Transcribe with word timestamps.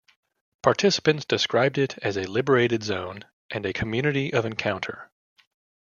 Participants 0.63 1.25
described 1.25 1.77
it 1.77 1.95
as 1.99 2.17
a 2.17 2.23
"liberated 2.23 2.81
zone" 2.81 3.23
and 3.51 3.67
a 3.67 3.71
"community 3.71 4.33
of 4.33 4.45
encounter. 4.45 5.11